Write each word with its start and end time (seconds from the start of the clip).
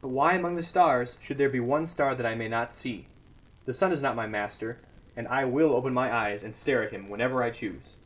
But 0.00 0.08
why 0.08 0.32
among 0.32 0.54
the 0.54 0.62
stars 0.62 1.18
should 1.20 1.36
there 1.36 1.50
be 1.50 1.60
one 1.60 1.86
star 1.86 2.12
I 2.16 2.34
may 2.34 2.48
not 2.48 2.72
see? 2.74 3.08
The 3.66 3.74
sun 3.74 3.92
is 3.92 4.00
not 4.00 4.16
my 4.16 4.26
master, 4.26 4.78
and 5.14 5.28
I 5.28 5.44
will 5.44 5.74
open 5.74 5.92
my 5.92 6.10
eyes 6.10 6.42
and 6.42 6.56
stare 6.56 6.82
at 6.82 6.92
him 6.92 7.10
whenever 7.10 7.42
I 7.42 7.50
choose." 7.50 7.96